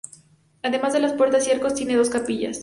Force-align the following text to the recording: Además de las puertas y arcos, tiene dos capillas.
Además 0.63 0.93
de 0.93 0.99
las 0.99 1.13
puertas 1.13 1.47
y 1.47 1.51
arcos, 1.51 1.75
tiene 1.75 1.93
dos 1.95 2.09
capillas. 2.09 2.59